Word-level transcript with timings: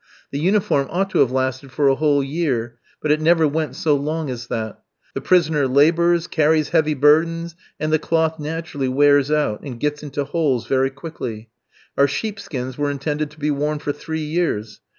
The 0.31 0.39
uniform 0.39 0.87
ought 0.89 1.11
to 1.11 1.19
have 1.19 1.31
lasted 1.31 1.71
for 1.71 1.87
a 1.87 1.93
whole 1.93 2.23
year, 2.23 2.79
but 3.03 3.11
it 3.11 3.21
never 3.21 3.47
went 3.47 3.75
so 3.75 3.95
long 3.95 4.31
as 4.31 4.47
that. 4.47 4.81
The 5.13 5.21
prisoner 5.21 5.67
labours, 5.67 6.25
carries 6.25 6.69
heavy 6.69 6.95
burdens, 6.95 7.53
and 7.79 7.93
the 7.93 7.99
cloth 7.99 8.39
naturally 8.39 8.89
wears 8.89 9.29
out, 9.29 9.61
and 9.61 9.79
gets 9.79 10.01
into 10.01 10.23
holes 10.23 10.65
very 10.65 10.89
quickly. 10.89 11.51
Our 11.99 12.07
sheepskins 12.07 12.79
were 12.79 12.89
intended 12.89 13.29
to 13.29 13.39
be 13.39 13.51
worn 13.51 13.77
for 13.77 13.93
three 13.93 14.23
years. 14.25 14.81